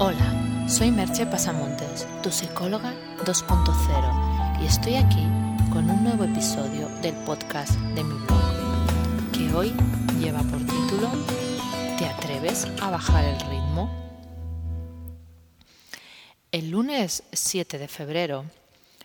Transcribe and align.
Hola, 0.00 0.66
soy 0.68 0.90
Merche 0.90 1.24
Pasamontes, 1.24 2.08
tu 2.20 2.28
psicóloga 2.28 2.92
2.0 3.24 4.60
y 4.60 4.66
estoy 4.66 4.96
aquí 4.96 5.22
con 5.72 5.88
un 5.88 6.02
nuevo 6.02 6.24
episodio 6.24 6.88
del 7.00 7.14
podcast 7.24 7.70
de 7.94 8.02
mi 8.02 8.14
blog, 8.26 9.30
que 9.32 9.54
hoy 9.54 9.72
lleva 10.18 10.40
por 10.42 10.58
título 10.58 11.08
¿Te 11.96 12.06
atreves 12.06 12.66
a 12.82 12.90
bajar 12.90 13.24
el 13.24 13.38
ritmo? 13.42 13.88
El 16.50 16.70
lunes 16.70 17.22
7 17.30 17.78
de 17.78 17.86
febrero 17.86 18.46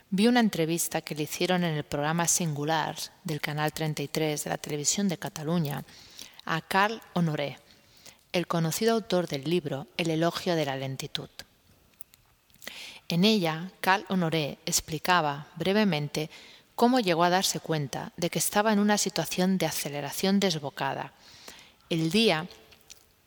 vi 0.10 0.26
una 0.26 0.40
entrevista 0.40 1.02
que 1.02 1.14
le 1.14 1.24
hicieron 1.24 1.64
en 1.66 1.76
el 1.76 1.84
programa 1.84 2.28
Singular 2.28 2.96
del 3.24 3.40
Canal 3.42 3.74
33 3.74 4.44
de 4.44 4.50
la 4.50 4.58
Televisión 4.58 5.08
de 5.08 5.20
Cataluña 5.20 5.84
a 6.46 6.62
Carl 6.62 7.00
Honoré 7.14 7.58
el 8.32 8.48
conocido 8.48 8.94
autor 8.94 9.28
del 9.28 9.44
libro 9.44 9.88
El 9.98 10.10
elogio 10.10 10.56
de 10.56 10.66
la 10.66 10.76
lentitud. 10.76 11.30
En 13.08 13.26
ella, 13.26 13.72
Carl 13.82 14.06
Honoré 14.10 14.60
explicaba 14.66 15.48
brevemente 15.56 16.30
cómo 16.76 17.00
llegó 17.00 17.24
a 17.24 17.30
darse 17.30 17.60
cuenta 17.60 18.14
de 18.18 18.30
que 18.30 18.40
estaba 18.40 18.72
en 18.72 18.80
una 18.80 18.98
situación 18.98 19.58
de 19.58 19.66
aceleración 19.66 20.40
desbocada, 20.40 21.14
el 21.90 22.12
día 22.12 22.48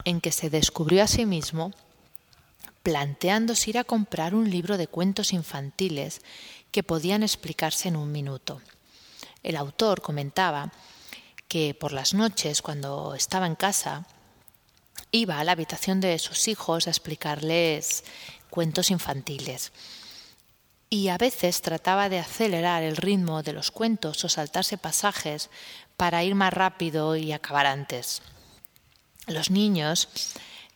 en 0.04 0.20
que 0.20 0.32
se 0.32 0.50
descubrió 0.50 1.02
a 1.02 1.08
sí 1.08 1.26
mismo 1.26 1.72
planteándose 2.82 3.70
ir 3.70 3.78
a 3.78 3.84
comprar 3.84 4.34
un 4.34 4.50
libro 4.50 4.76
de 4.76 4.86
cuentos 4.86 5.32
infantiles 5.32 6.20
que 6.70 6.82
podían 6.82 7.22
explicarse 7.22 7.88
en 7.88 7.96
un 7.96 8.10
minuto. 8.10 8.60
El 9.42 9.56
autor 9.56 10.00
comentaba 10.00 10.72
que 11.48 11.74
por 11.74 11.92
las 11.92 12.14
noches, 12.14 12.62
cuando 12.62 13.14
estaba 13.14 13.46
en 13.46 13.54
casa, 13.56 14.06
iba 15.12 15.38
a 15.38 15.44
la 15.44 15.52
habitación 15.52 16.00
de 16.00 16.18
sus 16.18 16.48
hijos 16.48 16.86
a 16.86 16.90
explicarles 16.90 18.02
cuentos 18.50 18.90
infantiles. 18.90 19.72
Y 20.88 21.08
a 21.08 21.18
veces 21.18 21.62
trataba 21.62 22.08
de 22.08 22.18
acelerar 22.18 22.82
el 22.82 22.96
ritmo 22.96 23.42
de 23.42 23.52
los 23.52 23.70
cuentos 23.70 24.24
o 24.24 24.28
saltarse 24.28 24.76
pasajes 24.78 25.48
para 25.96 26.24
ir 26.24 26.34
más 26.34 26.52
rápido 26.52 27.16
y 27.16 27.32
acabar 27.32 27.66
antes. 27.66 28.22
Los 29.26 29.50
niños 29.50 30.08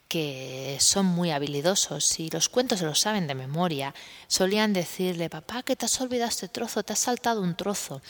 que 0.08 0.76
son 0.80 1.06
muy 1.06 1.30
habilidosos 1.30 2.20
y 2.20 2.30
los 2.30 2.48
cuentos 2.48 2.78
se 2.78 2.84
los 2.84 3.00
saben 3.00 3.26
de 3.26 3.34
memoria, 3.34 3.94
solían 4.28 4.72
decirle, 4.72 5.28
papá, 5.28 5.62
que 5.62 5.76
te 5.76 5.86
has 5.86 6.00
olvidado 6.00 6.28
este 6.28 6.48
trozo, 6.48 6.84
te 6.84 6.92
has 6.92 7.00
saltado 7.00 7.40
un 7.40 7.56
trozo. 7.56 8.00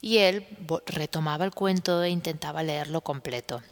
Y 0.00 0.18
él 0.18 0.46
retomaba 0.86 1.44
el 1.44 1.52
cuento 1.52 2.02
e 2.02 2.10
intentaba 2.10 2.62
leerlo 2.62 3.02
completo. 3.02 3.62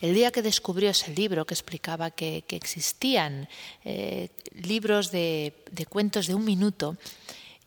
El 0.00 0.14
día 0.14 0.30
que 0.30 0.42
descubrió 0.42 0.90
ese 0.90 1.12
libro 1.12 1.44
que 1.44 1.54
explicaba 1.54 2.12
que, 2.12 2.44
existían 2.50 3.48
eh, 3.84 4.30
libros 4.52 5.10
de, 5.10 5.64
de 5.72 5.86
cuentos 5.86 6.28
de 6.28 6.34
un 6.34 6.44
minuto 6.44 6.96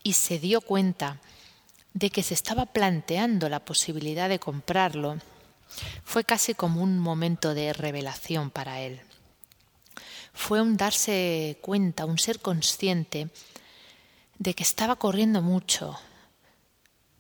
y 0.01 0.13
se 0.13 0.39
dio 0.39 0.61
cuenta 0.61 1.19
de 1.93 2.09
que 2.09 2.23
se 2.23 2.33
estaba 2.33 2.67
planteando 2.67 3.49
la 3.49 3.59
posibilidad 3.59 4.29
de 4.29 4.39
comprarlo, 4.39 5.17
fue 6.05 6.23
casi 6.23 6.53
como 6.53 6.81
un 6.81 6.99
momento 6.99 7.53
de 7.53 7.73
revelación 7.73 8.49
para 8.49 8.79
él. 8.79 9.01
Fue 10.33 10.61
un 10.61 10.77
darse 10.77 11.57
cuenta, 11.61 12.05
un 12.05 12.17
ser 12.17 12.39
consciente 12.39 13.29
de 14.39 14.53
que 14.53 14.63
estaba 14.63 14.95
corriendo 14.95 15.41
mucho, 15.41 15.99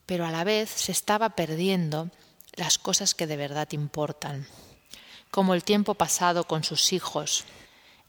pero 0.05 0.25
a 0.25 0.31
la 0.31 0.45
vez 0.45 0.69
se 0.69 0.93
estaba 0.93 1.31
perdiendo 1.31 2.09
las 2.53 2.77
cosas 2.77 3.13
que 3.13 3.27
de 3.27 3.37
verdad 3.37 3.67
importan 3.73 4.47
como 5.31 5.53
el 5.53 5.63
tiempo 5.63 5.95
pasado 5.95 6.43
con 6.43 6.63
sus 6.63 6.93
hijos, 6.93 7.45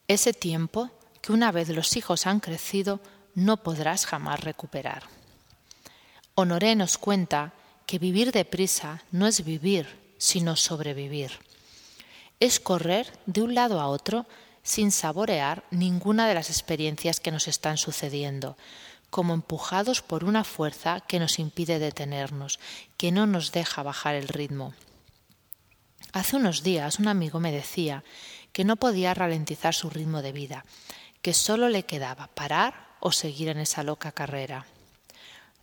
ese 0.09 0.33
tiempo 0.33 0.91
que 1.23 1.33
una 1.33 1.53
vez 1.53 1.69
los 1.69 1.97
hijos 1.97 2.27
han 2.27 2.41
crecido 2.41 3.01
no 3.35 3.59
podrás 3.59 4.05
jamás 4.07 4.41
recuperar. 4.41 5.05
Honoré 6.35 6.75
nos 6.75 6.99
cuenta 6.99 7.53
que 7.87 7.99
vivir 7.99 8.33
deprisa 8.33 9.03
no 9.13 9.27
es 9.27 9.45
vivir, 9.45 10.15
sino 10.19 10.57
sobrevivir. 10.57 11.31
Es 12.41 12.59
correr 12.59 13.13
de 13.27 13.43
un 13.43 13.55
lado 13.55 13.81
a 13.81 13.87
otro 13.87 14.27
sin 14.63 14.93
saborear 14.93 15.65
ninguna 15.71 16.27
de 16.27 16.35
las 16.35 16.51
experiencias 16.51 17.21
que 17.21 17.31
nos 17.31 17.49
están 17.49 17.79
sucediendo, 17.79 18.57
como 19.11 19.35
empujados 19.35 20.03
por 20.03 20.25
una 20.25 20.43
fuerza 20.43 21.01
que 21.01 21.21
nos 21.21 21.39
impide 21.39 21.79
detenernos, 21.79 22.59
que 22.97 23.13
no 23.13 23.27
nos 23.27 23.53
deja 23.53 23.83
bajar 23.83 24.15
el 24.15 24.29
ritmo. 24.29 24.75
Hace 26.13 26.37
unos 26.37 26.63
días 26.63 26.99
un 26.99 27.09
amigo 27.09 27.41
me 27.41 27.53
decía 27.53 28.05
que 28.53 28.65
no 28.65 28.77
podía 28.77 29.15
ralentizar 29.15 29.75
su 29.75 29.89
ritmo 29.89 30.23
de 30.23 30.33
vida, 30.33 30.65
que 31.23 31.33
solo 31.33 31.69
le 31.69 31.85
quedaba 31.85 32.27
parar 32.29 32.97
o 33.01 33.13
seguir 33.13 33.49
en 33.49 33.59
esa 33.59 33.83
loca 33.83 34.13
carrera. 34.13 34.67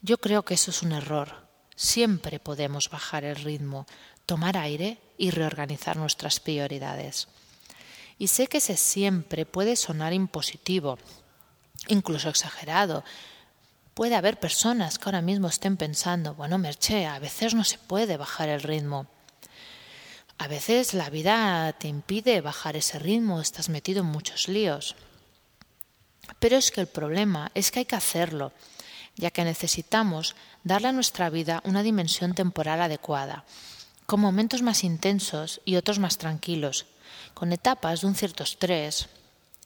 Yo 0.02 0.18
creo 0.18 0.44
que 0.44 0.54
eso 0.54 0.72
es 0.72 0.82
un 0.82 0.94
error. 0.94 1.48
Siempre 1.76 2.40
podemos 2.40 2.90
bajar 2.90 3.24
el 3.24 3.36
ritmo, 3.36 3.86
tomar 4.26 4.58
aire 4.58 4.98
y 5.18 5.32
reorganizar 5.32 5.98
nuestras 5.98 6.40
prioridades. 6.40 7.28
Y 8.18 8.28
sé 8.28 8.48
que 8.48 8.58
ese 8.58 8.76
siempre 8.76 9.46
puede 9.46 9.76
sonar 9.76 10.14
impositivo, 10.14 10.98
incluso 11.88 12.30
exagerado. 12.30 13.04
Puede 13.94 14.16
haber 14.16 14.40
personas 14.40 15.00
que 15.00 15.06
ahora 15.06 15.22
mismo 15.22 15.48
estén 15.48 15.78
pensando, 15.78 16.34
bueno, 16.36 16.58
Merche, 16.58 17.06
a 17.06 17.20
veces 17.20 17.54
no 17.54 17.64
se 17.64 17.78
puede 17.78 18.18
bajar 18.18 18.50
el 18.50 18.62
ritmo. 18.62 19.08
A 20.42 20.48
veces 20.48 20.94
la 20.94 21.10
vida 21.10 21.74
te 21.74 21.90
impide 21.90 22.40
bajar 22.40 22.78
ese 22.78 22.98
ritmo, 22.98 23.42
estás 23.42 23.68
metido 23.68 24.00
en 24.00 24.06
muchos 24.06 24.48
líos. 24.48 24.96
Pero 26.40 26.56
es 26.56 26.72
que 26.72 26.80
el 26.80 26.88
problema 26.88 27.52
es 27.56 27.72
que 27.72 27.80
hay 27.80 27.86
que 27.86 27.98
hacerlo, 27.98 28.54
ya 29.18 29.32
que 29.32 29.44
necesitamos 29.44 30.38
darle 30.64 30.88
a 30.88 30.92
nuestra 30.94 31.30
vida 31.30 31.62
una 31.66 31.84
dimensión 31.84 32.36
temporal 32.36 32.82
adecuada, 32.82 33.44
con 34.06 34.22
momentos 34.22 34.62
más 34.62 34.86
intensos 34.86 35.60
y 35.66 35.76
otros 35.76 36.00
más 36.00 36.18
tranquilos, 36.18 36.86
con 37.34 37.52
etapas 37.52 38.00
de 38.00 38.08
un 38.08 38.16
cierto 38.16 38.44
estrés 38.44 39.10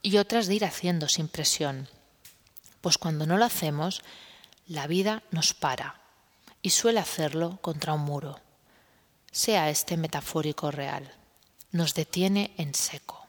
y 0.01 0.17
otras 0.17 0.47
de 0.47 0.55
ir 0.55 0.65
haciendo 0.65 1.07
sin 1.07 1.27
presión. 1.27 1.87
Pues 2.81 2.97
cuando 2.97 3.27
no 3.27 3.37
lo 3.37 3.45
hacemos, 3.45 4.01
la 4.65 4.87
vida 4.87 5.21
nos 5.29 5.53
para 5.53 6.01
y 6.63 6.71
suele 6.71 6.99
hacerlo 6.99 7.59
contra 7.61 7.93
un 7.93 8.01
muro 8.01 8.42
sea 9.33 9.69
este 9.69 9.97
metafórico 9.97 10.71
real. 10.71 11.11
Nos 11.71 11.95
detiene 11.95 12.53
en 12.57 12.73
seco. 12.73 13.27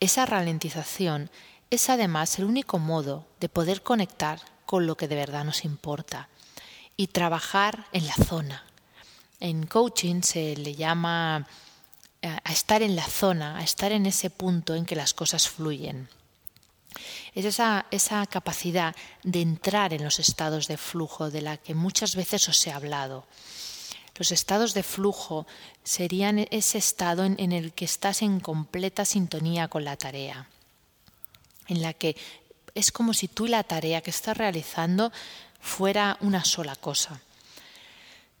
Esa 0.00 0.24
ralentización 0.24 1.30
es 1.70 1.90
además 1.90 2.38
el 2.38 2.44
único 2.46 2.78
modo 2.78 3.26
de 3.40 3.48
poder 3.48 3.82
conectar 3.82 4.40
con 4.64 4.86
lo 4.86 4.96
que 4.96 5.08
de 5.08 5.16
verdad 5.16 5.44
nos 5.44 5.64
importa 5.64 6.28
y 6.96 7.08
trabajar 7.08 7.86
en 7.92 8.06
la 8.06 8.14
zona. 8.14 8.64
En 9.40 9.66
coaching 9.66 10.22
se 10.22 10.56
le 10.56 10.74
llama 10.74 11.46
eh, 12.22 12.36
a 12.44 12.52
estar 12.52 12.82
en 12.82 12.94
la 12.94 13.04
zona, 13.04 13.58
a 13.58 13.62
estar 13.62 13.90
en 13.90 14.06
ese 14.06 14.30
punto 14.30 14.74
en 14.74 14.86
que 14.86 14.94
las 14.94 15.14
cosas 15.14 15.48
fluyen. 15.48 16.08
Es 17.34 17.44
esa, 17.44 17.86
esa 17.90 18.26
capacidad 18.26 18.94
de 19.22 19.40
entrar 19.40 19.92
en 19.92 20.04
los 20.04 20.18
estados 20.18 20.68
de 20.68 20.76
flujo 20.76 21.30
de 21.30 21.42
la 21.42 21.56
que 21.56 21.74
muchas 21.74 22.16
veces 22.16 22.48
os 22.48 22.66
he 22.66 22.72
hablado. 22.72 23.26
Los 24.16 24.30
estados 24.30 24.74
de 24.74 24.82
flujo 24.82 25.46
serían 25.84 26.46
ese 26.50 26.78
estado 26.78 27.24
en, 27.24 27.52
el 27.52 27.72
que 27.72 27.84
estás 27.84 28.22
en 28.22 28.40
completa 28.40 29.04
sintonía 29.04 29.68
con 29.68 29.84
la 29.84 29.96
tarea, 29.96 30.48
en 31.68 31.80
la 31.80 31.94
que 31.94 32.16
es 32.74 32.92
como 32.92 33.14
si 33.14 33.28
tú 33.28 33.46
y 33.46 33.48
la 33.48 33.64
tarea 33.64 34.02
que 34.02 34.10
estás 34.10 34.36
realizando 34.36 35.12
fuera 35.60 36.18
una 36.20 36.44
sola 36.44 36.76
cosa. 36.76 37.20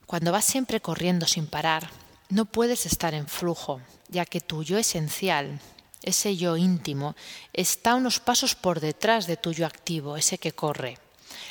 Cuando 0.06 0.30
vas 0.30 0.44
siempre 0.44 0.80
corriendo 0.80 1.26
sin 1.26 1.46
parar, 1.46 1.88
no 2.28 2.44
puedes 2.44 2.84
estar 2.84 3.14
en 3.14 3.26
flujo, 3.26 3.80
ya 4.08 4.26
que 4.26 4.40
tu 4.40 4.62
yo 4.62 4.76
esencial, 4.76 5.58
ese 6.02 6.36
yo 6.36 6.56
íntimo, 6.56 7.14
está 7.52 7.94
unos 7.94 8.20
pasos 8.20 8.54
por 8.54 8.80
detrás 8.80 9.26
de 9.26 9.36
tu 9.36 9.52
yo 9.52 9.66
activo, 9.66 10.16
ese 10.16 10.38
que 10.38 10.52
corre. 10.52 10.98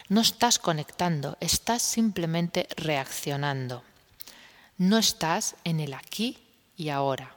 No 0.10 0.22
estás 0.22 0.60
conectando, 0.60 1.38
estás 1.40 1.82
simplemente 1.82 2.68
reaccionando. 2.76 3.84
No 4.78 4.98
estás 4.98 5.56
en 5.64 5.80
el 5.80 5.94
aquí 5.94 6.38
y 6.76 6.90
ahora. 6.90 7.36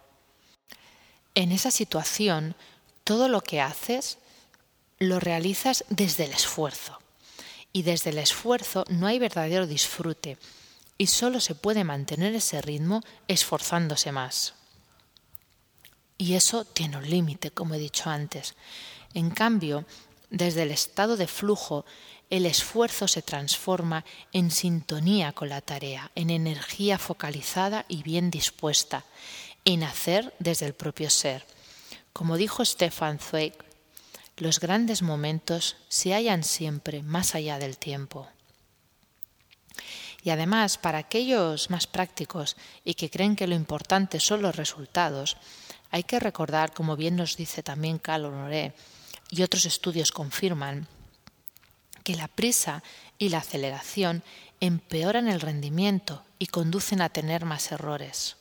En 1.34 1.52
esa 1.52 1.70
situación, 1.70 2.54
todo 3.04 3.28
lo 3.28 3.42
que 3.42 3.60
haces 3.60 4.18
lo 4.98 5.20
realizas 5.20 5.84
desde 5.88 6.24
el 6.24 6.32
esfuerzo. 6.32 6.98
Y 7.72 7.82
desde 7.82 8.10
el 8.10 8.18
esfuerzo 8.18 8.84
no 8.88 9.06
hay 9.06 9.18
verdadero 9.18 9.66
disfrute 9.66 10.38
y 10.96 11.08
solo 11.08 11.40
se 11.40 11.54
puede 11.54 11.84
mantener 11.84 12.34
ese 12.34 12.62
ritmo 12.62 13.02
esforzándose 13.26 14.12
más. 14.12 14.54
Y 16.16 16.34
eso 16.34 16.64
tiene 16.64 16.96
un 16.96 17.08
límite, 17.08 17.50
como 17.50 17.74
he 17.74 17.78
dicho 17.78 18.08
antes. 18.08 18.54
En 19.14 19.30
cambio, 19.30 19.84
desde 20.30 20.62
el 20.62 20.70
estado 20.70 21.16
de 21.16 21.26
flujo, 21.26 21.84
el 22.30 22.46
esfuerzo 22.46 23.06
se 23.06 23.22
transforma 23.22 24.04
en 24.32 24.50
sintonía 24.50 25.32
con 25.32 25.48
la 25.48 25.60
tarea, 25.60 26.10
en 26.14 26.30
energía 26.30 26.98
focalizada 26.98 27.84
y 27.88 28.02
bien 28.02 28.30
dispuesta. 28.30 29.04
en 29.66 29.82
hacer 29.82 30.34
desde 30.38 30.66
el 30.66 30.74
propio 30.74 31.08
ser. 31.08 31.46
Como 32.12 32.36
dijo 32.36 32.64
Stefan 32.64 33.18
Zweig, 33.18 33.54
los 34.36 34.60
grandes 34.60 35.00
momentos 35.00 35.76
se 35.88 36.12
hallan 36.12 36.44
siempre 36.44 37.02
más 37.02 37.34
allá 37.34 37.58
del 37.58 37.78
tiempo. 37.78 38.28
Y 40.22 40.30
además, 40.30 40.78
para 40.78 40.98
aquellos 40.98 41.70
más 41.70 41.86
prácticos 41.86 42.56
y 42.84 42.94
que 42.94 43.10
creen 43.10 43.36
que 43.36 43.46
lo 43.46 43.54
importante 43.54 44.20
son 44.20 44.42
los 44.42 44.56
resultados, 44.56 45.36
hay 45.94 46.02
que 46.02 46.18
recordar, 46.18 46.72
como 46.72 46.96
bien 46.96 47.14
nos 47.14 47.36
dice 47.36 47.62
también 47.62 48.00
Carl 48.00 48.24
Honoré, 48.24 48.74
y 49.30 49.44
otros 49.44 49.64
estudios 49.64 50.10
confirman, 50.10 50.88
que 52.02 52.16
la 52.16 52.26
prisa 52.26 52.82
y 53.16 53.28
la 53.28 53.38
aceleración 53.38 54.24
empeoran 54.58 55.28
el 55.28 55.40
rendimiento 55.40 56.24
y 56.40 56.48
conducen 56.48 57.00
a 57.00 57.10
tener 57.10 57.44
más 57.44 57.70
errores. 57.70 58.36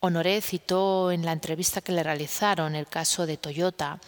Honoré 0.00 0.42
citó 0.42 1.10
en 1.10 1.24
la 1.24 1.32
entrevista 1.32 1.80
que 1.80 1.92
le 1.92 2.02
realizaron 2.02 2.74
el 2.74 2.88
caso 2.88 3.24
de 3.24 3.38
Toyota 3.38 3.98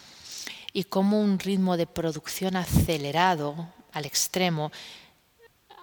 y 0.73 0.83
cómo 0.83 1.19
un 1.19 1.39
ritmo 1.39 1.75
de 1.75 1.87
producción 1.87 2.55
acelerado 2.55 3.73
al 3.93 4.05
extremo 4.05 4.71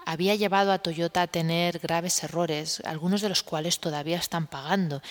había 0.07 0.37
llevado 0.37 0.71
a 0.71 0.79
Toyota 0.79 1.23
a 1.23 1.27
tener 1.27 1.81
graves 1.81 2.23
errores, 2.23 2.81
algunos 2.85 3.23
de 3.23 3.29
los 3.29 3.43
cuales 3.43 3.81
todavía 3.81 4.19
están 4.19 4.47
pagando, 4.47 5.03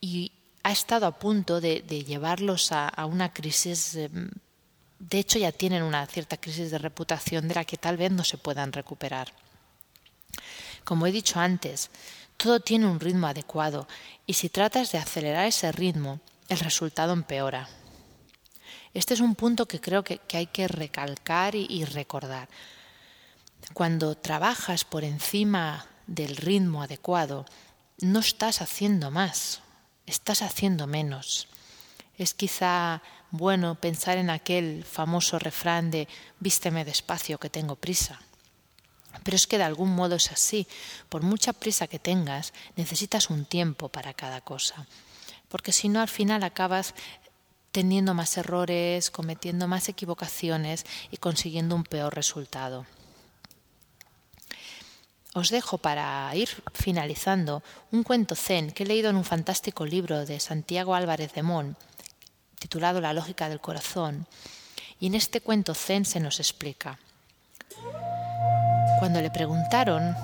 y 0.00 0.32
ha 0.66 0.72
estado 0.72 1.06
a 1.06 1.16
punto 1.16 1.60
de, 1.60 1.82
llevarlos 2.04 2.72
a, 2.72 3.06
una 3.06 3.32
crisis. 3.32 3.94
Em, 3.94 4.30
de 4.98 5.18
hecho, 5.20 5.38
ya 5.38 5.52
tienen 5.52 5.84
una 5.84 6.04
cierta 6.06 6.38
crisis 6.38 6.72
de 6.72 6.78
reputación 6.78 7.46
de 7.46 7.54
la 7.54 7.64
que 7.64 7.76
tal 7.76 7.96
vez 7.96 8.10
no 8.10 8.24
se 8.24 8.36
puedan 8.36 8.72
recuperar. 8.72 9.32
Como 10.82 11.06
he 11.06 11.12
dicho 11.12 11.38
antes, 11.38 11.88
todo 12.36 12.58
tiene 12.58 12.86
un 12.86 12.98
ritmo 12.98 13.28
adecuado 13.28 13.86
y 14.26 14.32
si 14.32 14.48
tratas 14.48 14.90
de 14.90 14.98
acelerar 14.98 15.46
ese 15.46 15.70
ritmo, 15.70 16.18
el 16.48 16.58
resultado 16.58 17.12
empeora. 17.12 17.68
Este 18.92 19.14
es 19.14 19.20
un 19.20 19.36
punto 19.36 19.68
que 19.68 19.80
creo 19.80 20.02
que, 20.02 20.20
hay 20.32 20.46
que 20.46 20.66
recalcar 20.66 21.54
y 21.54 21.84
recordar. 21.84 22.48
Cuando 23.72 24.16
trabajas 24.16 24.84
por 24.84 25.04
encima 25.04 25.86
del 26.08 26.36
ritmo 26.36 26.82
adecuado, 26.82 27.46
no 28.00 28.18
estás 28.18 28.62
haciendo 28.62 29.12
más, 29.12 29.62
estás 30.06 30.42
haciendo 30.42 30.86
menos. 30.86 31.48
Es 32.16 32.32
quizá 32.32 33.02
bueno 33.30 33.74
pensar 33.74 34.18
en 34.18 34.30
aquel 34.30 34.84
famoso 34.84 35.38
refrán 35.38 35.90
de 35.90 36.08
vísteme 36.40 36.84
despacio 36.84 37.38
que 37.38 37.50
tengo 37.50 37.76
prisa. 37.76 38.20
Pero 39.22 39.36
es 39.36 39.46
que 39.46 39.58
de 39.58 39.64
algún 39.64 39.94
modo 39.94 40.16
es 40.16 40.30
así. 40.30 40.66
Por 41.08 41.22
mucha 41.22 41.52
prisa 41.52 41.86
que 41.86 41.98
tengas, 41.98 42.52
necesitas 42.76 43.30
un 43.30 43.44
tiempo 43.44 43.88
para 43.88 44.14
cada 44.14 44.40
cosa. 44.40 44.86
Porque 45.48 45.72
si 45.72 45.88
no, 45.88 46.00
al 46.00 46.08
final 46.08 46.42
acabas 46.42 46.94
teniendo 47.72 48.14
más 48.14 48.36
errores, 48.36 49.10
cometiendo 49.10 49.68
más 49.68 49.88
equivocaciones 49.88 50.84
y 51.10 51.18
consiguiendo 51.18 51.74
un 51.74 51.84
peor 51.84 52.14
resultado. 52.14 52.86
Os 55.36 55.50
dejo 55.50 55.76
para 55.76 56.34
ir 56.34 56.48
finalizando 56.72 57.62
un 57.92 58.04
cuento 58.08 58.34
zen 58.34 58.72
que 58.72 58.84
he 58.84 58.86
leído 58.86 59.10
en 59.10 59.20
un 59.20 59.24
fantástico 59.24 59.84
libro 59.84 60.24
de 60.24 60.40
Santiago 60.40 60.94
Álvarez 60.94 61.34
de 61.34 61.42
Mon, 61.42 61.76
titulado 62.58 63.02
La 63.02 63.12
lógica 63.12 63.50
del 63.50 63.60
corazón. 63.60 64.26
Y 64.98 65.08
en 65.08 65.14
este 65.14 65.42
cuento 65.42 65.74
zen 65.74 66.06
se 66.06 66.20
nos 66.20 66.40
explica. 66.40 66.98
Cuando 68.98 69.20
le 69.20 69.30
preguntaron 69.30 70.16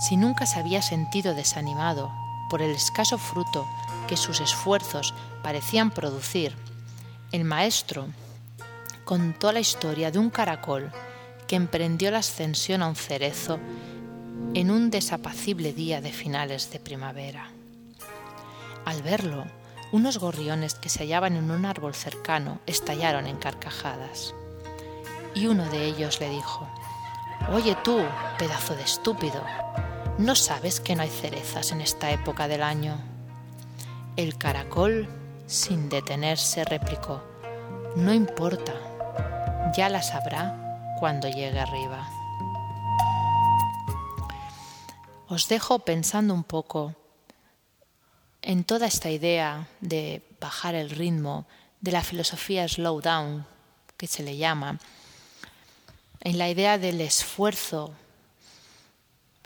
si 0.00 0.16
nunca 0.16 0.46
se 0.46 0.58
había 0.58 0.80
sentido 0.80 1.34
desanimado 1.34 2.10
por 2.48 2.62
el 2.62 2.70
escaso 2.70 3.18
fruto 3.18 3.68
que 4.08 4.16
sus 4.16 4.40
esfuerzos 4.40 5.12
parecían 5.42 5.90
producir, 5.90 6.56
el 7.32 7.44
maestro 7.44 8.06
contó 9.04 9.52
la 9.52 9.60
historia 9.60 10.10
de 10.10 10.18
un 10.18 10.30
caracol 10.30 10.90
que 11.46 11.56
emprendió 11.56 12.10
la 12.10 12.20
ascensión 12.20 12.80
a 12.80 12.88
un 12.88 12.96
cerezo 12.96 13.58
en 14.54 14.70
un 14.70 14.90
desapacible 14.90 15.72
día 15.72 16.00
de 16.00 16.12
finales 16.12 16.70
de 16.70 16.80
primavera. 16.80 17.50
Al 18.84 19.02
verlo, 19.02 19.44
unos 19.92 20.18
gorriones 20.18 20.74
que 20.74 20.88
se 20.88 21.00
hallaban 21.00 21.36
en 21.36 21.50
un 21.50 21.64
árbol 21.64 21.94
cercano 21.94 22.58
estallaron 22.66 23.26
en 23.26 23.36
carcajadas. 23.36 24.34
Y 25.34 25.46
uno 25.46 25.68
de 25.70 25.84
ellos 25.84 26.20
le 26.20 26.28
dijo, 26.30 26.68
Oye 27.52 27.76
tú, 27.84 28.00
pedazo 28.38 28.74
de 28.74 28.82
estúpido, 28.82 29.42
¿no 30.18 30.34
sabes 30.34 30.80
que 30.80 30.96
no 30.96 31.02
hay 31.02 31.08
cerezas 31.08 31.72
en 31.72 31.80
esta 31.80 32.10
época 32.10 32.48
del 32.48 32.62
año? 32.62 32.96
El 34.16 34.36
caracol, 34.36 35.08
sin 35.46 35.88
detenerse, 35.88 36.64
replicó, 36.64 37.22
No 37.96 38.12
importa, 38.12 38.74
ya 39.76 39.88
las 39.88 40.12
habrá 40.14 40.96
cuando 40.98 41.28
llegue 41.28 41.60
arriba. 41.60 42.17
Os 45.28 45.46
dejo 45.48 45.80
pensando 45.80 46.32
un 46.32 46.42
poco 46.42 46.96
en 48.40 48.64
toda 48.64 48.86
esta 48.86 49.10
idea 49.10 49.68
de 49.80 50.24
bajar 50.40 50.74
el 50.74 50.90
ritmo, 50.90 51.46
de 51.80 51.92
la 51.92 52.02
filosofía 52.02 52.66
slow 52.66 53.00
down, 53.00 53.46
que 53.96 54.06
se 54.06 54.22
le 54.22 54.36
llama, 54.36 54.80
en 56.20 56.38
la 56.38 56.48
idea 56.48 56.78
del 56.78 57.00
esfuerzo 57.00 57.92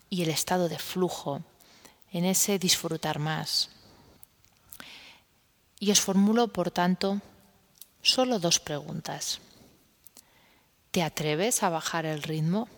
y 0.08 0.22
el 0.22 0.30
estado 0.30 0.68
de 0.68 0.78
flujo, 0.78 1.42
en 2.12 2.26
ese 2.26 2.58
disfrutar 2.58 3.18
más. 3.18 3.70
Y 5.80 5.90
os 5.90 6.00
formulo, 6.00 6.48
por 6.48 6.70
tanto, 6.70 7.20
solo 8.02 8.38
dos 8.38 8.60
preguntas. 8.60 9.40
¿Te 10.92 11.02
atreves 11.02 11.62
a 11.62 11.70
bajar 11.70 12.06
el 12.06 12.22
ritmo? 12.22 12.68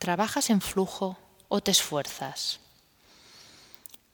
¿Trabajas 0.00 0.48
en 0.48 0.62
flujo 0.62 1.18
o 1.48 1.60
te 1.60 1.72
esfuerzas? 1.72 2.58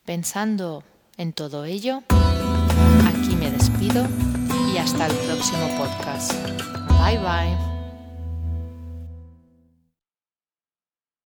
Pensando 0.04 0.82
en 1.16 1.32
todo 1.32 1.64
ello, 1.64 2.02
aquí 3.06 3.36
me 3.36 3.52
despido 3.52 4.04
y 4.68 4.78
hasta 4.78 5.06
el 5.06 5.14
próximo 5.14 5.68
podcast. 5.78 6.32
Bye 6.98 7.18
bye. 7.18 7.75